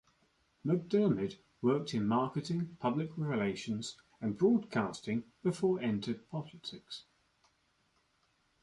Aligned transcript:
McDermid 0.65 1.37
worked 1.61 1.93
in 1.93 2.07
marketing, 2.07 2.75
public 2.79 3.11
relations 3.15 3.97
and 4.19 4.35
broadcasting 4.35 5.25
before 5.43 5.79
entered 5.79 6.27
politics. 6.31 7.03